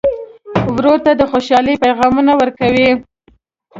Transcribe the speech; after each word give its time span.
ورور 0.75 0.97
ته 1.05 1.11
د 1.15 1.21
خوشحالۍ 1.31 1.75
پیغامونه 1.83 2.31
ورکوې. 2.41 2.89